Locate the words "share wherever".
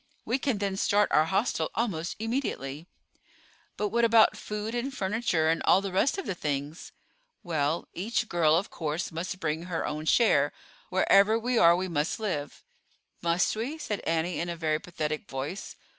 10.05-11.37